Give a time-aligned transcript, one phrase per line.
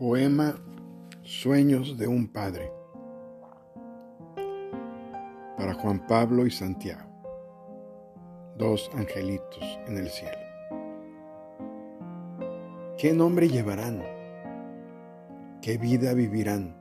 [0.00, 0.54] Poema
[1.20, 2.72] Sueños de un Padre
[5.58, 7.06] para Juan Pablo y Santiago,
[8.56, 10.38] dos angelitos en el cielo.
[12.96, 14.02] ¿Qué nombre llevarán?
[15.60, 16.78] ¿Qué vida vivirán?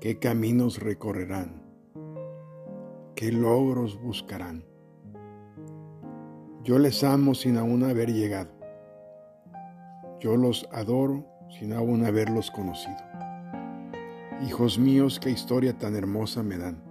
[0.00, 1.62] ¿Qué caminos recorrerán?
[3.14, 4.64] ¿Qué logros buscarán?
[6.64, 8.50] Yo les amo sin aún haber llegado.
[10.18, 12.96] Yo los adoro sin aún haberlos conocido.
[14.46, 16.82] Hijos míos, qué historia tan hermosa me dan.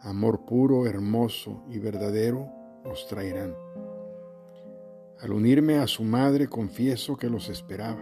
[0.00, 2.48] Amor puro, hermoso y verdadero
[2.84, 3.54] os traerán.
[5.20, 8.00] Al unirme a su madre confieso que los esperaba,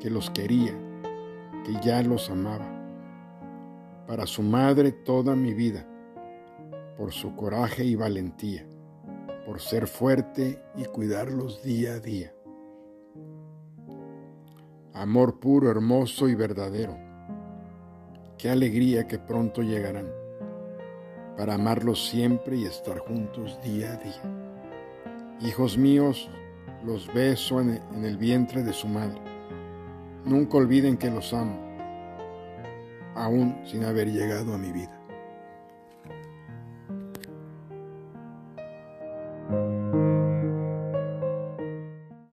[0.00, 0.72] que los quería,
[1.64, 2.68] que ya los amaba.
[4.06, 5.86] Para su madre toda mi vida,
[6.96, 8.66] por su coraje y valentía,
[9.44, 12.32] por ser fuerte y cuidarlos día a día
[14.94, 16.96] amor puro, hermoso y verdadero.
[18.38, 20.10] Qué alegría que pronto llegarán
[21.36, 25.48] para amarlos siempre y estar juntos día a día.
[25.48, 26.28] Hijos míos,
[26.84, 29.20] los beso en el vientre de su madre.
[30.24, 31.58] Nunca olviden que los amo,
[33.14, 35.01] aún sin haber llegado a mi vida.